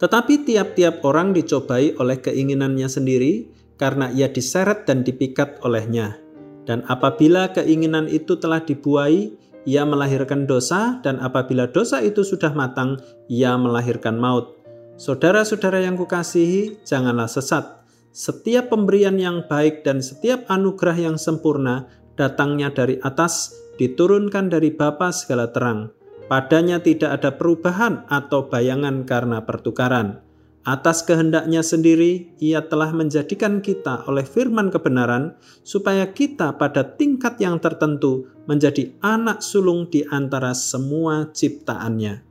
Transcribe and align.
Tetapi 0.00 0.48
tiap-tiap 0.48 1.04
orang 1.04 1.36
dicobai 1.36 1.92
oleh 2.00 2.16
keinginannya 2.24 2.88
sendiri, 2.88 3.52
karena 3.76 4.08
ia 4.08 4.32
diseret 4.32 4.88
dan 4.88 5.04
dipikat 5.04 5.60
olehnya. 5.60 6.16
Dan 6.64 6.80
apabila 6.88 7.52
keinginan 7.52 8.08
itu 8.08 8.40
telah 8.40 8.64
dibuai, 8.64 9.36
ia 9.68 9.84
melahirkan 9.84 10.48
dosa, 10.48 11.00
dan 11.04 11.20
apabila 11.20 11.68
dosa 11.68 12.00
itu 12.00 12.24
sudah 12.24 12.56
matang, 12.56 12.96
ia 13.28 13.52
melahirkan 13.60 14.16
maut. 14.16 14.59
Saudara-saudara 15.00 15.80
yang 15.80 15.96
kukasihi, 15.96 16.84
janganlah 16.84 17.24
sesat. 17.24 17.88
Setiap 18.12 18.68
pemberian 18.68 19.16
yang 19.16 19.48
baik 19.48 19.80
dan 19.80 20.04
setiap 20.04 20.44
anugerah 20.52 20.92
yang 20.92 21.16
sempurna 21.16 21.88
datangnya 22.20 22.68
dari 22.68 23.00
atas, 23.00 23.56
diturunkan 23.80 24.52
dari 24.52 24.68
Bapa 24.68 25.08
segala 25.08 25.48
terang. 25.48 25.88
Padanya 26.28 26.84
tidak 26.84 27.16
ada 27.16 27.32
perubahan 27.32 28.04
atau 28.12 28.44
bayangan 28.52 29.08
karena 29.08 29.40
pertukaran. 29.40 30.20
Atas 30.68 31.00
kehendaknya 31.00 31.64
sendiri, 31.64 32.36
ia 32.36 32.60
telah 32.68 32.92
menjadikan 32.92 33.64
kita 33.64 34.04
oleh 34.04 34.28
firman 34.28 34.68
kebenaran, 34.68 35.32
supaya 35.64 36.12
kita 36.12 36.60
pada 36.60 36.84
tingkat 36.84 37.40
yang 37.40 37.56
tertentu 37.56 38.28
menjadi 38.44 38.92
anak 39.00 39.40
sulung 39.40 39.88
di 39.88 40.04
antara 40.12 40.52
semua 40.52 41.32
ciptaannya. 41.32 42.29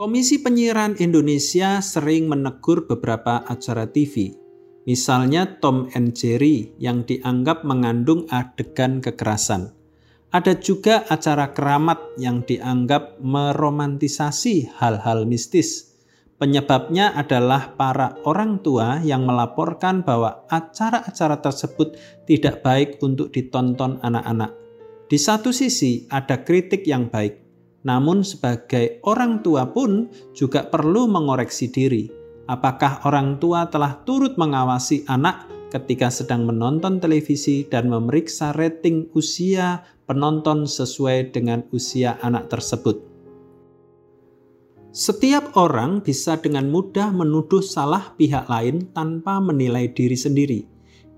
Komisi 0.00 0.40
Penyiaran 0.40 0.96
Indonesia 0.96 1.84
sering 1.84 2.24
menegur 2.24 2.88
beberapa 2.88 3.44
acara 3.44 3.84
TV, 3.84 4.32
misalnya 4.88 5.60
Tom 5.60 5.92
and 5.92 6.16
Jerry 6.16 6.72
yang 6.80 7.04
dianggap 7.04 7.68
mengandung 7.68 8.24
adegan 8.32 9.04
kekerasan. 9.04 9.76
Ada 10.32 10.56
juga 10.56 11.04
acara 11.04 11.52
keramat 11.52 12.16
yang 12.16 12.40
dianggap 12.48 13.20
meromantisasi 13.20 14.72
hal-hal 14.80 15.28
mistis. 15.28 15.92
Penyebabnya 16.40 17.12
adalah 17.12 17.76
para 17.76 18.16
orang 18.24 18.64
tua 18.64 19.04
yang 19.04 19.28
melaporkan 19.28 20.00
bahwa 20.00 20.48
acara-acara 20.48 21.44
tersebut 21.44 22.00
tidak 22.24 22.64
baik 22.64 22.96
untuk 23.04 23.28
ditonton 23.36 24.00
anak-anak. 24.00 24.56
Di 25.12 25.20
satu 25.20 25.52
sisi, 25.52 26.08
ada 26.08 26.40
kritik 26.40 26.88
yang 26.88 27.12
baik, 27.12 27.39
namun, 27.80 28.20
sebagai 28.20 29.00
orang 29.08 29.40
tua 29.40 29.72
pun 29.72 30.12
juga 30.36 30.68
perlu 30.68 31.08
mengoreksi 31.08 31.72
diri. 31.72 32.12
Apakah 32.44 33.08
orang 33.08 33.40
tua 33.40 33.72
telah 33.72 34.04
turut 34.04 34.36
mengawasi 34.36 35.08
anak 35.08 35.48
ketika 35.72 36.12
sedang 36.12 36.44
menonton 36.44 37.00
televisi 37.00 37.64
dan 37.64 37.88
memeriksa 37.88 38.52
rating 38.52 39.08
usia 39.16 39.86
penonton 40.04 40.68
sesuai 40.68 41.32
dengan 41.32 41.64
usia 41.72 42.20
anak 42.20 42.52
tersebut? 42.52 43.00
Setiap 44.90 45.54
orang 45.54 46.02
bisa 46.02 46.34
dengan 46.36 46.66
mudah 46.66 47.14
menuduh 47.14 47.62
salah 47.62 48.12
pihak 48.18 48.50
lain 48.50 48.90
tanpa 48.90 49.38
menilai 49.38 49.86
diri 49.94 50.18
sendiri. 50.18 50.60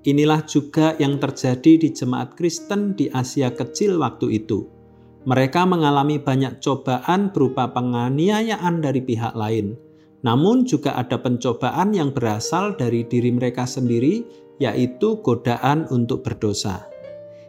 Inilah 0.05 0.45
juga 0.45 0.93
yang 1.01 1.17
terjadi 1.17 1.81
di 1.81 1.89
jemaat 1.89 2.37
Kristen 2.37 2.93
di 2.93 3.09
Asia 3.09 3.49
Kecil 3.49 3.97
waktu 3.97 4.45
itu 4.45 4.82
mereka 5.23 5.63
mengalami 5.63 6.19
banyak 6.19 6.59
cobaan 6.59 7.31
berupa 7.31 7.71
penganiayaan 7.71 8.83
dari 8.83 9.01
pihak 9.03 9.39
lain. 9.39 9.79
Namun 10.23 10.67
juga 10.67 10.95
ada 10.95 11.19
pencobaan 11.19 11.95
yang 11.95 12.15
berasal 12.15 12.79
dari 12.79 13.03
diri 13.07 13.31
mereka 13.35 13.67
sendiri, 13.67 14.23
yaitu 14.63 15.19
godaan 15.23 15.87
untuk 15.91 16.23
berdosa. 16.23 16.87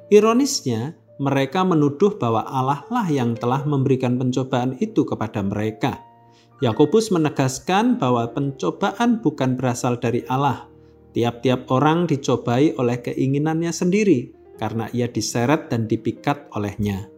Ironisnya, 0.09 0.97
mereka 1.21 1.61
menuduh 1.61 2.17
bahwa 2.17 2.45
Allah 2.49 2.81
lah 2.89 3.05
yang 3.05 3.37
telah 3.37 3.61
memberikan 3.65 4.17
pencobaan 4.17 4.77
itu 4.81 5.05
kepada 5.05 5.45
mereka. 5.45 6.01
Yakobus 6.61 7.13
menegaskan 7.13 8.01
bahwa 8.01 8.25
pencobaan 8.33 9.21
bukan 9.21 9.53
berasal 9.53 10.01
dari 10.01 10.25
Allah. 10.25 10.65
Tiap-tiap 11.13 11.69
orang 11.69 12.09
dicobai 12.09 12.73
oleh 12.81 12.97
keinginannya 13.05 13.69
sendiri 13.69 14.33
karena 14.57 14.89
ia 14.89 15.05
diseret 15.05 15.69
dan 15.69 15.85
dipikat 15.85 16.49
olehnya. 16.57 17.12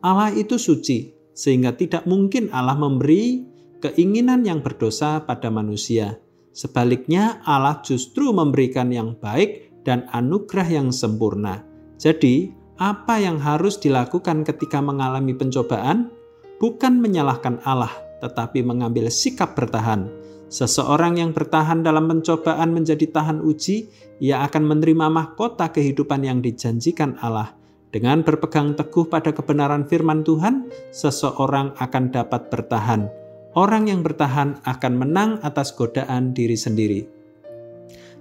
Allah 0.00 0.32
itu 0.32 0.56
suci, 0.56 1.12
sehingga 1.36 1.76
tidak 1.76 2.08
mungkin 2.08 2.48
Allah 2.56 2.76
memberi 2.76 3.44
keinginan 3.84 4.48
yang 4.48 4.64
berdosa 4.64 5.24
pada 5.28 5.52
manusia. 5.52 6.16
Sebaliknya, 6.56 7.44
Allah 7.44 7.84
justru 7.84 8.32
memberikan 8.32 8.88
yang 8.88 9.16
baik 9.20 9.84
dan 9.84 10.08
anugerah 10.12 10.68
yang 10.68 10.88
sempurna. 10.88 11.64
Jadi, 12.00 12.52
apa 12.80 13.20
yang 13.20 13.36
harus 13.36 13.76
dilakukan 13.76 14.44
ketika 14.48 14.80
mengalami 14.80 15.36
pencobaan? 15.36 16.08
Bukan 16.56 17.00
menyalahkan 17.00 17.60
Allah, 17.68 17.92
tetapi 18.24 18.64
mengambil 18.64 19.12
sikap 19.12 19.52
bertahan. 19.52 20.08
Seseorang 20.48 21.20
yang 21.20 21.36
bertahan 21.36 21.84
dalam 21.84 22.08
pencobaan 22.08 22.72
menjadi 22.72 23.04
tahan 23.04 23.44
uji, 23.44 23.88
ia 24.20 24.44
akan 24.48 24.64
menerima 24.64 25.12
mahkota 25.12 25.68
kehidupan 25.72 26.24
yang 26.24 26.40
dijanjikan 26.40 27.16
Allah 27.20 27.59
dengan 27.90 28.22
berpegang 28.22 28.78
teguh 28.78 29.10
pada 29.10 29.34
kebenaran 29.34 29.82
firman 29.82 30.22
Tuhan, 30.22 30.70
seseorang 30.94 31.74
akan 31.74 32.04
dapat 32.14 32.46
bertahan. 32.46 33.10
Orang 33.58 33.90
yang 33.90 34.06
bertahan 34.06 34.62
akan 34.62 34.92
menang 34.94 35.30
atas 35.42 35.74
godaan 35.74 36.30
diri 36.30 36.54
sendiri. 36.54 37.02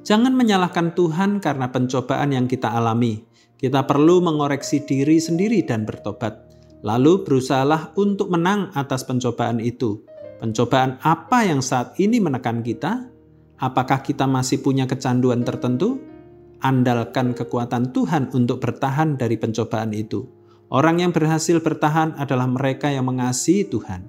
Jangan 0.02 0.34
menyalahkan 0.34 0.98
Tuhan 0.98 1.38
karena 1.38 1.70
pencobaan 1.70 2.34
yang 2.34 2.50
kita 2.50 2.66
alami. 2.66 3.22
Kita 3.62 3.86
perlu 3.86 4.26
mengoreksi 4.26 4.82
diri 4.82 5.22
sendiri 5.22 5.62
dan 5.62 5.86
bertobat. 5.86 6.50
Lalu 6.82 7.28
berusahalah 7.28 7.94
untuk 7.94 8.34
menang 8.34 8.74
atas 8.74 9.06
pencobaan 9.06 9.62
itu. 9.62 10.02
Pencobaan 10.42 10.98
apa 11.06 11.46
yang 11.46 11.62
saat 11.62 11.94
ini 12.02 12.18
menekan 12.18 12.66
kita? 12.66 13.06
Apakah 13.60 14.02
kita 14.02 14.26
masih 14.26 14.64
punya 14.66 14.90
kecanduan 14.90 15.46
tertentu? 15.46 16.09
Andalkan 16.60 17.36
kekuatan 17.36 17.92
Tuhan 17.96 18.32
untuk 18.36 18.60
bertahan 18.64 19.16
dari 19.16 19.36
pencobaan 19.36 19.96
itu. 19.96 20.28
Orang 20.70 21.02
yang 21.02 21.10
berhasil 21.10 21.58
bertahan 21.60 22.14
adalah 22.20 22.46
mereka 22.46 22.94
yang 22.94 23.10
mengasihi 23.10 23.66
Tuhan. 23.66 24.06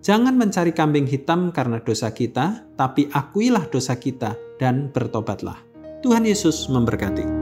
Jangan 0.00 0.32
mencari 0.32 0.72
kambing 0.72 1.04
hitam 1.04 1.52
karena 1.52 1.76
dosa 1.84 2.08
kita, 2.08 2.64
tapi 2.80 3.12
akuilah 3.12 3.68
dosa 3.68 4.00
kita 4.00 4.32
dan 4.56 4.88
bertobatlah. 4.88 5.60
Tuhan 6.00 6.24
Yesus 6.24 6.72
memberkati. 6.72 7.39